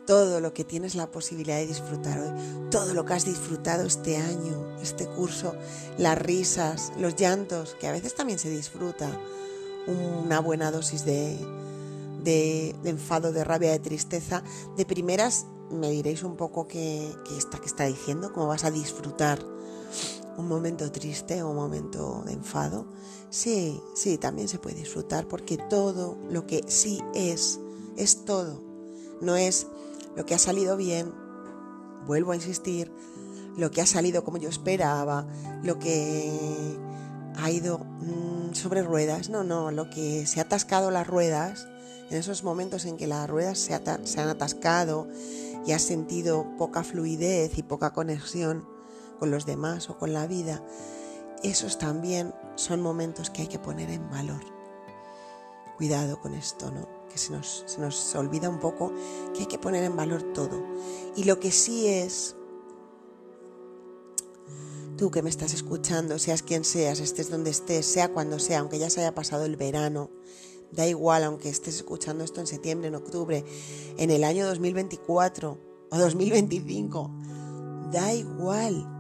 todo 0.04 0.40
lo 0.40 0.52
que 0.52 0.64
tienes 0.64 0.96
la 0.96 1.10
posibilidad 1.10 1.58
de 1.58 1.66
disfrutar 1.66 2.18
hoy, 2.18 2.70
todo 2.70 2.92
lo 2.92 3.04
que 3.04 3.14
has 3.14 3.24
disfrutado 3.24 3.86
este 3.86 4.16
año, 4.16 4.76
este 4.82 5.06
curso, 5.06 5.54
las 5.96 6.18
risas, 6.18 6.92
los 6.98 7.14
llantos, 7.14 7.76
que 7.78 7.86
a 7.86 7.92
veces 7.92 8.16
también 8.16 8.40
se 8.40 8.50
disfruta, 8.50 9.08
una 9.86 10.40
buena 10.40 10.72
dosis 10.72 11.04
de, 11.04 11.38
de, 12.24 12.74
enfado, 12.84 13.32
de 13.32 13.44
rabia, 13.44 13.70
de 13.70 13.78
tristeza. 13.78 14.42
De 14.76 14.84
primeras 14.84 15.46
me 15.70 15.90
diréis 15.90 16.22
un 16.22 16.36
poco 16.36 16.66
qué, 16.66 17.12
está, 17.36 17.60
está 17.64 17.84
diciendo, 17.84 18.32
cómo 18.32 18.48
vas 18.48 18.64
a 18.64 18.70
disfrutar 18.70 19.44
un 20.36 20.48
momento 20.48 20.90
triste 20.90 21.42
o 21.42 21.50
un 21.50 21.56
momento 21.56 22.22
de 22.26 22.32
enfado. 22.32 22.86
Sí, 23.30 23.80
sí, 23.94 24.18
también 24.18 24.48
se 24.48 24.58
puede 24.58 24.76
disfrutar 24.76 25.26
porque 25.26 25.56
todo 25.56 26.16
lo 26.30 26.46
que 26.46 26.64
sí 26.66 27.00
es, 27.14 27.60
es 27.96 28.24
todo. 28.24 28.62
No 29.20 29.36
es 29.36 29.66
lo 30.16 30.26
que 30.26 30.34
ha 30.34 30.38
salido 30.38 30.76
bien, 30.76 31.12
vuelvo 32.06 32.32
a 32.32 32.36
insistir, 32.36 32.92
lo 33.56 33.70
que 33.70 33.80
ha 33.80 33.86
salido 33.86 34.24
como 34.24 34.38
yo 34.38 34.48
esperaba, 34.48 35.26
lo 35.62 35.78
que 35.78 36.76
ha 37.36 37.50
ido 37.50 37.78
mm, 37.78 38.54
sobre 38.54 38.82
ruedas, 38.82 39.28
no, 39.28 39.44
no, 39.44 39.70
lo 39.70 39.90
que 39.90 40.26
se 40.26 40.40
ha 40.40 40.44
atascado 40.44 40.90
las 40.90 41.06
ruedas, 41.06 41.68
en 42.10 42.18
esos 42.18 42.44
momentos 42.44 42.84
en 42.84 42.96
que 42.96 43.06
las 43.06 43.28
ruedas 43.28 43.58
se 43.58 43.74
han 43.74 44.28
atascado 44.28 45.08
y 45.66 45.72
has 45.72 45.82
sentido 45.82 46.46
poca 46.56 46.84
fluidez 46.84 47.56
y 47.58 47.62
poca 47.62 47.92
conexión 47.92 48.66
con 49.18 49.30
los 49.30 49.46
demás 49.46 49.90
o 49.90 49.98
con 49.98 50.12
la 50.12 50.26
vida, 50.26 50.62
esos 51.42 51.78
también 51.78 52.34
son 52.56 52.80
momentos 52.80 53.30
que 53.30 53.42
hay 53.42 53.48
que 53.48 53.58
poner 53.58 53.90
en 53.90 54.10
valor. 54.10 54.40
Cuidado 55.76 56.20
con 56.20 56.34
esto, 56.34 56.70
¿no? 56.70 57.04
que 57.14 57.18
se 57.18 57.32
nos, 57.32 58.14
olvida 58.16 58.48
un 58.48 58.58
poco 58.58 58.92
que 59.32 59.40
hay 59.40 59.46
que 59.46 59.58
poner 59.58 59.84
en 59.84 59.96
valor 59.96 60.22
todo. 60.34 60.64
Y 61.14 61.24
lo 61.24 61.38
que 61.38 61.52
sí 61.52 61.86
es, 61.86 62.34
tú 64.96 65.12
que 65.12 65.22
me 65.22 65.30
estás 65.30 65.54
escuchando, 65.54 66.18
seas 66.18 66.42
quien 66.42 66.64
seas, 66.64 66.98
estés 66.98 67.30
donde 67.30 67.50
estés, 67.50 67.86
sea 67.86 68.12
cuando 68.12 68.40
sea, 68.40 68.58
aunque 68.58 68.80
ya 68.80 68.90
se 68.90 69.00
haya 69.00 69.14
pasado 69.14 69.44
el 69.44 69.56
verano, 69.56 70.10
da 70.72 70.86
igual, 70.86 71.24
aunque 71.24 71.48
estés 71.48 71.76
escuchando 71.76 72.24
esto 72.24 72.40
en 72.40 72.46
septiembre, 72.46 72.88
en 72.88 72.94
octubre, 72.94 73.44
en 73.96 74.10
el 74.10 74.24
año 74.24 74.46
2024 74.46 75.58
o 75.90 75.98
2025, 75.98 77.10
da 77.92 78.12
igual. 78.12 78.90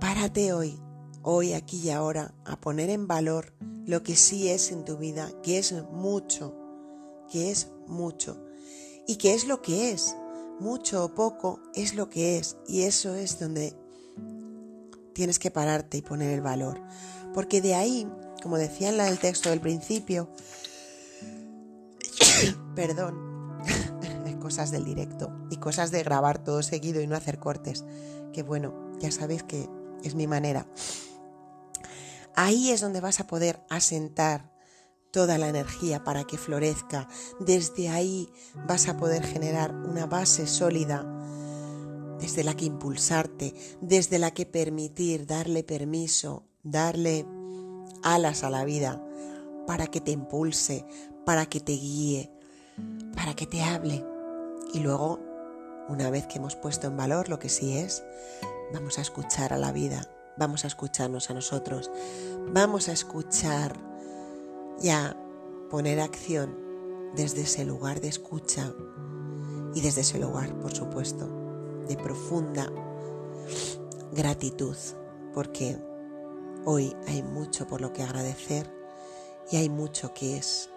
Párate 0.00 0.52
hoy, 0.52 0.78
hoy, 1.22 1.52
aquí 1.52 1.80
y 1.80 1.90
ahora, 1.90 2.34
a 2.44 2.60
poner 2.60 2.90
en 2.90 3.06
valor 3.06 3.52
lo 3.86 4.02
que 4.02 4.16
sí 4.16 4.48
es 4.48 4.70
en 4.70 4.84
tu 4.84 4.96
vida, 4.96 5.30
que 5.42 5.58
es 5.58 5.72
mucho 5.92 6.54
que 7.28 7.50
es 7.50 7.68
mucho. 7.86 8.36
¿Y 9.06 9.16
qué 9.16 9.34
es 9.34 9.46
lo 9.46 9.62
que 9.62 9.90
es? 9.92 10.16
Mucho 10.60 11.04
o 11.04 11.14
poco 11.14 11.60
es 11.74 11.94
lo 11.94 12.10
que 12.10 12.38
es. 12.38 12.56
Y 12.66 12.82
eso 12.82 13.14
es 13.14 13.38
donde 13.38 13.74
tienes 15.14 15.38
que 15.38 15.50
pararte 15.50 15.98
y 15.98 16.02
poner 16.02 16.32
el 16.32 16.40
valor. 16.40 16.80
Porque 17.34 17.60
de 17.60 17.74
ahí, 17.74 18.08
como 18.42 18.58
decía 18.58 18.88
en 18.90 19.00
el 19.00 19.18
texto 19.18 19.50
del 19.50 19.60
principio, 19.60 20.28
perdón, 22.74 23.62
cosas 24.40 24.70
del 24.70 24.84
directo 24.84 25.30
y 25.50 25.56
cosas 25.56 25.90
de 25.90 26.02
grabar 26.02 26.42
todo 26.42 26.62
seguido 26.62 27.00
y 27.00 27.06
no 27.06 27.16
hacer 27.16 27.38
cortes, 27.38 27.84
que 28.32 28.42
bueno, 28.42 28.92
ya 28.98 29.10
sabéis 29.10 29.42
que 29.42 29.68
es 30.02 30.14
mi 30.14 30.26
manera. 30.26 30.66
Ahí 32.34 32.70
es 32.70 32.80
donde 32.80 33.00
vas 33.00 33.20
a 33.20 33.26
poder 33.26 33.60
asentar 33.68 34.52
toda 35.10 35.38
la 35.38 35.48
energía 35.48 36.04
para 36.04 36.24
que 36.24 36.38
florezca. 36.38 37.08
Desde 37.40 37.88
ahí 37.88 38.30
vas 38.66 38.88
a 38.88 38.96
poder 38.96 39.24
generar 39.24 39.74
una 39.74 40.06
base 40.06 40.46
sólida 40.46 41.04
desde 42.20 42.44
la 42.44 42.54
que 42.54 42.66
impulsarte, 42.66 43.54
desde 43.80 44.18
la 44.18 44.32
que 44.32 44.46
permitir, 44.46 45.26
darle 45.26 45.62
permiso, 45.62 46.46
darle 46.62 47.26
alas 48.02 48.44
a 48.44 48.50
la 48.50 48.64
vida 48.64 49.02
para 49.66 49.86
que 49.86 50.00
te 50.00 50.10
impulse, 50.10 50.84
para 51.24 51.46
que 51.46 51.60
te 51.60 51.72
guíe, 51.72 52.30
para 53.14 53.34
que 53.34 53.46
te 53.46 53.62
hable. 53.62 54.04
Y 54.72 54.80
luego, 54.80 55.20
una 55.88 56.10
vez 56.10 56.26
que 56.26 56.38
hemos 56.38 56.56
puesto 56.56 56.86
en 56.86 56.96
valor 56.96 57.28
lo 57.28 57.38
que 57.38 57.48
sí 57.48 57.76
es, 57.76 58.04
vamos 58.72 58.98
a 58.98 59.02
escuchar 59.02 59.52
a 59.52 59.58
la 59.58 59.72
vida, 59.72 60.08
vamos 60.36 60.64
a 60.64 60.68
escucharnos 60.68 61.30
a 61.30 61.34
nosotros, 61.34 61.90
vamos 62.52 62.88
a 62.88 62.92
escuchar 62.92 63.76
y 64.80 64.90
a 64.90 65.16
poner 65.70 66.00
acción 66.00 66.56
desde 67.14 67.42
ese 67.42 67.64
lugar 67.64 68.00
de 68.00 68.08
escucha 68.08 68.72
y 69.74 69.80
desde 69.80 70.02
ese 70.02 70.18
lugar, 70.18 70.54
por 70.60 70.74
supuesto, 70.74 71.28
de 71.88 71.96
profunda 71.96 72.70
gratitud, 74.12 74.76
porque 75.34 75.78
hoy 76.70 76.94
hay 77.06 77.22
mucho 77.22 77.66
por 77.66 77.80
lo 77.80 77.94
que 77.94 78.02
agradecer 78.02 78.70
y 79.50 79.56
hay 79.56 79.70
mucho 79.70 80.12
que 80.12 80.36
es 80.36 80.68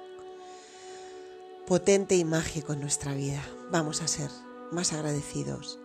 potente 1.68 2.16
y 2.16 2.24
mágico 2.24 2.72
en 2.72 2.80
nuestra 2.80 3.14
vida. 3.14 3.44
Vamos 3.72 4.02
a 4.02 4.08
ser 4.08 4.32
más 4.72 4.94
agradecidos, 4.94 5.80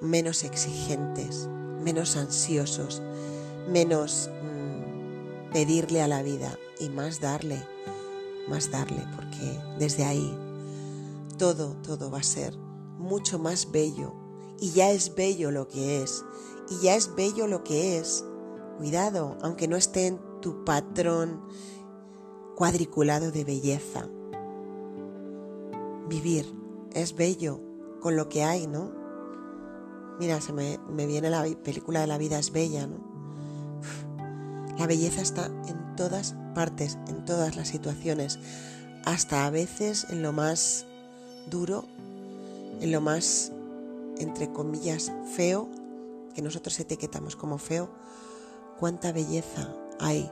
menos 0.00 0.42
exigentes, 0.42 1.48
menos 1.82 2.16
ansiosos, 2.16 3.02
menos 3.68 4.30
mm, 4.42 5.52
pedirle 5.52 6.00
a 6.00 6.08
la 6.08 6.22
vida 6.22 6.58
y 6.80 6.88
más 6.88 7.20
darle, 7.20 7.62
más 8.48 8.70
darle, 8.70 9.04
porque 9.16 9.60
desde 9.78 10.06
ahí 10.06 10.34
todo, 11.36 11.76
todo 11.82 12.10
va 12.10 12.20
a 12.20 12.22
ser 12.22 12.56
mucho 12.56 13.38
más 13.38 13.70
bello. 13.70 14.14
Y 14.58 14.70
ya 14.70 14.90
es 14.90 15.14
bello 15.14 15.50
lo 15.50 15.68
que 15.68 16.02
es. 16.02 16.24
Y 16.70 16.84
ya 16.84 16.96
es 16.96 17.14
bello 17.14 17.46
lo 17.46 17.62
que 17.64 17.98
es. 17.98 18.24
Cuidado, 18.78 19.36
aunque 19.42 19.66
no 19.66 19.76
esté 19.76 20.06
en 20.06 20.20
tu 20.40 20.64
patrón 20.64 21.42
cuadriculado 22.54 23.32
de 23.32 23.42
belleza. 23.42 24.08
Vivir 26.08 26.46
es 26.92 27.16
bello 27.16 27.60
con 28.00 28.14
lo 28.14 28.28
que 28.28 28.44
hay, 28.44 28.68
¿no? 28.68 28.92
Mira, 30.20 30.40
se 30.40 30.52
me, 30.52 30.78
me 30.88 31.06
viene 31.06 31.28
la 31.28 31.44
película 31.64 32.00
de 32.00 32.06
la 32.06 32.18
vida 32.18 32.38
es 32.38 32.52
bella, 32.52 32.86
¿no? 32.86 32.98
La 34.78 34.86
belleza 34.86 35.22
está 35.22 35.46
en 35.46 35.96
todas 35.96 36.36
partes, 36.54 36.98
en 37.08 37.24
todas 37.24 37.56
las 37.56 37.66
situaciones, 37.66 38.38
hasta 39.04 39.44
a 39.44 39.50
veces 39.50 40.06
en 40.10 40.22
lo 40.22 40.32
más 40.32 40.86
duro, 41.50 41.84
en 42.80 42.92
lo 42.92 43.00
más, 43.00 43.50
entre 44.18 44.52
comillas, 44.52 45.10
feo, 45.34 45.68
que 46.32 46.42
nosotros 46.42 46.78
etiquetamos 46.78 47.34
como 47.34 47.58
feo, 47.58 47.90
cuánta 48.78 49.12
belleza 49.12 49.74
hay 50.00 50.30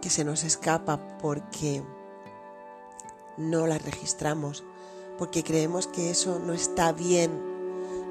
que 0.00 0.10
se 0.10 0.24
nos 0.24 0.44
escapa 0.44 1.18
porque 1.18 1.82
no 3.38 3.66
la 3.66 3.78
registramos, 3.78 4.64
porque 5.16 5.44
creemos 5.44 5.86
que 5.86 6.10
eso 6.10 6.38
no 6.40 6.52
está 6.52 6.92
bien, 6.92 7.30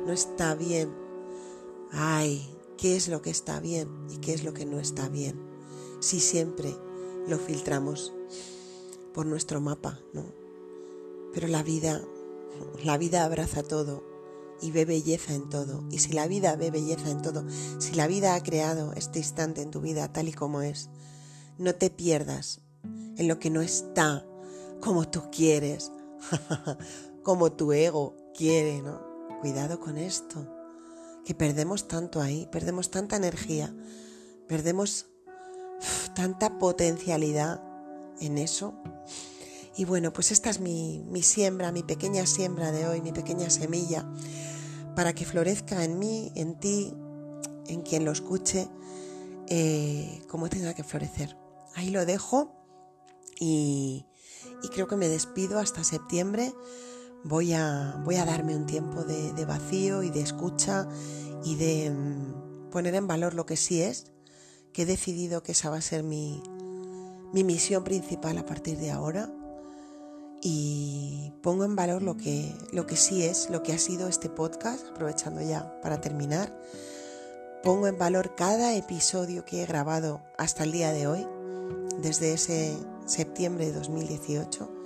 no 0.05 0.13
está 0.13 0.55
bien. 0.55 0.89
Ay, 1.91 2.49
¿qué 2.77 2.95
es 2.95 3.09
lo 3.09 3.21
que 3.21 3.29
está 3.29 3.59
bien 3.59 4.07
y 4.09 4.17
qué 4.17 4.33
es 4.33 4.43
lo 4.43 4.53
que 4.53 4.65
no 4.65 4.79
está 4.79 5.09
bien? 5.09 5.39
Si 5.99 6.19
siempre 6.19 6.73
lo 7.27 7.37
filtramos 7.37 8.13
por 9.13 9.25
nuestro 9.25 9.59
mapa, 9.59 9.99
¿no? 10.13 10.23
Pero 11.33 11.47
la 11.47 11.61
vida, 11.61 12.01
la 12.83 12.97
vida 12.97 13.25
abraza 13.25 13.63
todo 13.63 14.10
y 14.61 14.71
ve 14.71 14.85
belleza 14.85 15.33
en 15.33 15.49
todo. 15.49 15.83
Y 15.91 15.99
si 15.99 16.13
la 16.13 16.27
vida 16.27 16.55
ve 16.55 16.71
belleza 16.71 17.09
en 17.09 17.21
todo, 17.21 17.45
si 17.79 17.93
la 17.93 18.07
vida 18.07 18.35
ha 18.35 18.43
creado 18.43 18.93
este 18.93 19.19
instante 19.19 19.61
en 19.61 19.71
tu 19.71 19.81
vida 19.81 20.11
tal 20.11 20.27
y 20.27 20.33
como 20.33 20.61
es, 20.61 20.89
no 21.57 21.75
te 21.75 21.89
pierdas 21.89 22.61
en 23.17 23.27
lo 23.27 23.39
que 23.39 23.49
no 23.49 23.61
está 23.61 24.25
como 24.79 25.07
tú 25.07 25.29
quieres, 25.31 25.91
como 27.23 27.51
tu 27.51 27.71
ego 27.71 28.15
quiere, 28.35 28.81
¿no? 28.81 29.01
Cuidado 29.41 29.79
con 29.79 29.97
esto, 29.97 30.47
que 31.25 31.33
perdemos 31.33 31.87
tanto 31.87 32.21
ahí, 32.21 32.47
perdemos 32.51 32.91
tanta 32.91 33.15
energía, 33.15 33.73
perdemos 34.47 35.07
tanta 36.15 36.59
potencialidad 36.59 37.63
en 38.19 38.37
eso. 38.37 38.73
Y 39.75 39.85
bueno, 39.85 40.11
pues 40.11 40.31
esta 40.31 40.49
es 40.49 40.59
mi, 40.59 41.03
mi, 41.07 41.23
siembra, 41.23 41.71
mi 41.71 41.83
pequeña 41.83 42.25
siembra 42.25 42.71
de 42.71 42.87
hoy, 42.87 43.01
mi 43.01 43.13
pequeña 43.13 43.49
semilla, 43.49 44.05
para 44.95 45.13
que 45.13 45.25
florezca 45.25 45.83
en 45.83 45.99
mí, 45.99 46.31
en 46.35 46.59
ti, 46.59 46.93
en 47.67 47.81
quien 47.81 48.05
lo 48.05 48.11
escuche, 48.11 48.67
eh, 49.47 50.21
como 50.27 50.49
tenga 50.49 50.73
que 50.73 50.83
florecer. 50.83 51.37
Ahí 51.75 51.89
lo 51.89 52.05
dejo 52.05 52.53
y, 53.39 54.05
creo 54.73 54.87
que 54.87 54.95
me 54.95 55.07
despido 55.07 55.59
hasta 55.59 55.83
septiembre. 55.83 56.53
Voy 57.23 57.53
a, 57.53 58.01
voy 58.03 58.15
a 58.15 58.25
darme 58.25 58.55
un 58.55 58.65
tiempo 58.65 59.03
de, 59.03 59.45
vacío 59.45 60.03
y 60.03 60.09
de 60.09 60.21
escucha 60.21 60.87
y 61.43 61.55
de 61.55 61.91
mm, 61.91 62.69
poner 62.71 62.95
en 62.95 63.07
valor 63.07 63.33
lo 63.33 63.45
que 63.45 63.57
sí 63.57 63.81
es, 63.81 64.11
que 64.73 64.83
he 64.83 64.85
decidido 64.85 65.43
que 65.43 65.51
esa 65.51 65.69
va 65.69 65.77
a 65.77 65.81
ser 65.81 66.03
mi 66.03 66.41
misión 67.33 67.83
principal 67.83 68.37
a 68.37 68.45
partir 68.45 68.77
de 68.77 68.91
ahora 68.91 69.31
y 70.41 71.33
pongo 71.41 71.63
en 71.63 71.75
valor 71.75 72.01
lo 72.01 72.17
que, 72.17 72.53
lo 72.71 72.87
que 72.87 72.95
sí 72.95 73.23
es, 73.23 73.49
lo 73.49 73.63
que 73.63 73.73
ha 73.73 73.77
sido 73.77 74.07
este 74.07 74.29
podcast, 74.29 74.87
aprovechando 74.87 75.41
ya 75.41 75.79
para 75.81 76.01
terminar. 76.01 76.55
Pongo 77.63 77.87
en 77.87 77.97
valor 77.97 78.35
cada 78.35 78.75
episodio 78.75 79.45
que 79.45 79.61
he 79.61 79.65
grabado 79.65 80.21
hasta 80.37 80.63
el 80.63 80.71
día 80.71 80.91
de 80.91 81.07
hoy, 81.07 81.27
desde 82.01 82.33
ese 82.33 82.75
septiembre 83.05 83.65
de 83.65 83.73
2018 83.73 84.81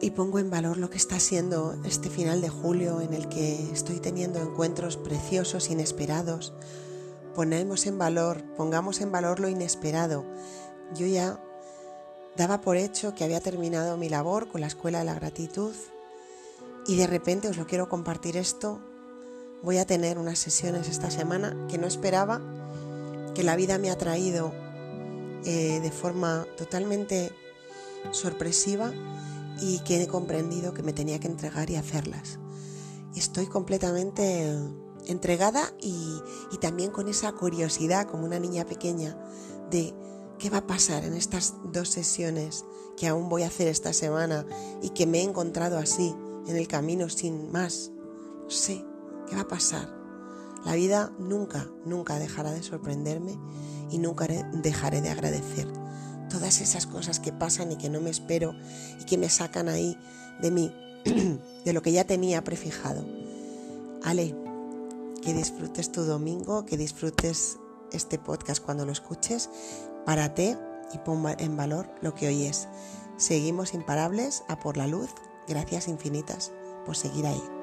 y, 0.00 0.10
pongo 0.10 0.38
en 0.38 0.48
valor 0.48 0.76
lo 0.76 0.90
que 0.90 0.96
está 0.96 1.18
siendo 1.18 1.76
este 1.84 2.08
final 2.08 2.40
de 2.40 2.48
julio 2.48 3.00
en 3.00 3.12
el 3.12 3.28
que 3.28 3.72
estoy 3.72 3.98
teniendo 3.98 4.40
encuentros 4.40 4.96
preciosos, 4.96 5.70
inesperados. 5.70 6.54
Ponemos 7.34 7.86
en 7.86 7.98
valor, 7.98 8.44
pongamos 8.56 9.00
en 9.00 9.10
valor 9.10 9.40
lo 9.40 9.48
inesperado. 9.48 10.24
Yo 10.94 11.06
ya 11.06 11.42
daba 12.36 12.60
por 12.60 12.76
hecho 12.76 13.14
que 13.14 13.24
había 13.24 13.40
terminado 13.40 13.96
mi 13.96 14.08
labor 14.08 14.48
con 14.48 14.60
la 14.60 14.66
Escuela 14.66 14.98
de 14.98 15.04
la 15.06 15.14
Gratitud 15.14 15.72
y 16.86 16.96
de 16.96 17.06
repente 17.06 17.48
os 17.48 17.56
lo 17.56 17.66
quiero 17.66 17.88
compartir 17.88 18.36
esto. 18.36 18.78
Voy 19.62 19.78
a 19.78 19.86
tener 19.86 20.18
unas 20.18 20.38
sesiones 20.38 20.88
esta 20.88 21.10
semana 21.10 21.56
que 21.68 21.78
no 21.78 21.86
esperaba, 21.86 22.40
que 23.34 23.42
la 23.42 23.56
vida 23.56 23.78
me 23.78 23.90
ha 23.90 23.98
traído 23.98 24.52
eh, 25.44 25.80
de 25.80 25.90
forma 25.90 26.46
totalmente 26.56 27.32
sorpresiva 28.12 28.92
y 29.60 29.80
que 29.80 30.02
he 30.02 30.06
comprendido 30.06 30.74
que 30.74 30.82
me 30.82 30.92
tenía 30.92 31.18
que 31.18 31.28
entregar 31.28 31.70
y 31.70 31.76
hacerlas. 31.76 32.38
Estoy 33.16 33.46
completamente 33.46 34.54
entregada 35.06 35.72
y, 35.80 36.20
y 36.52 36.58
también 36.58 36.90
con 36.90 37.08
esa 37.08 37.32
curiosidad 37.32 38.06
como 38.06 38.26
una 38.26 38.38
niña 38.38 38.66
pequeña 38.66 39.16
de 39.70 39.94
qué 40.38 40.50
va 40.50 40.58
a 40.58 40.66
pasar 40.66 41.04
en 41.04 41.14
estas 41.14 41.54
dos 41.72 41.88
sesiones 41.88 42.64
que 42.96 43.06
aún 43.06 43.28
voy 43.28 43.42
a 43.42 43.48
hacer 43.48 43.68
esta 43.68 43.92
semana 43.92 44.46
y 44.82 44.90
que 44.90 45.06
me 45.06 45.20
he 45.20 45.22
encontrado 45.22 45.78
así 45.78 46.14
en 46.46 46.56
el 46.56 46.68
camino 46.68 47.08
sin 47.08 47.50
más. 47.50 47.90
No 48.44 48.50
sé, 48.50 48.84
¿qué 49.28 49.36
va 49.36 49.42
a 49.42 49.48
pasar? 49.48 49.94
La 50.64 50.74
vida 50.74 51.12
nunca, 51.18 51.68
nunca 51.84 52.18
dejará 52.18 52.52
de 52.52 52.62
sorprenderme 52.62 53.38
y 53.90 53.98
nunca 53.98 54.26
dejaré 54.26 55.00
de 55.00 55.10
agradecer 55.10 55.68
todas 56.28 56.60
esas 56.60 56.86
cosas 56.86 57.20
que 57.20 57.32
pasan 57.32 57.72
y 57.72 57.76
que 57.76 57.88
no 57.88 58.00
me 58.00 58.10
espero 58.10 58.54
y 59.00 59.04
que 59.04 59.18
me 59.18 59.28
sacan 59.28 59.68
ahí 59.68 59.96
de 60.40 60.50
mí, 60.50 60.72
de 61.64 61.72
lo 61.72 61.82
que 61.82 61.92
ya 61.92 62.04
tenía 62.04 62.42
prefijado. 62.42 63.04
Ale, 64.02 64.34
que 65.22 65.34
disfrutes 65.34 65.92
tu 65.92 66.02
domingo, 66.02 66.66
que 66.66 66.76
disfrutes 66.76 67.58
este 67.92 68.18
podcast 68.18 68.62
cuando 68.62 68.84
lo 68.84 68.92
escuches, 68.92 69.50
párate 70.06 70.56
y 70.94 70.98
pon 70.98 71.22
en 71.38 71.56
valor 71.56 71.90
lo 72.00 72.14
que 72.14 72.28
hoy 72.28 72.46
es. 72.46 72.68
Seguimos 73.18 73.74
imparables 73.74 74.44
a 74.48 74.58
por 74.58 74.78
la 74.78 74.86
luz, 74.86 75.10
gracias 75.46 75.88
infinitas 75.88 76.52
por 76.86 76.96
seguir 76.96 77.26
ahí. 77.26 77.55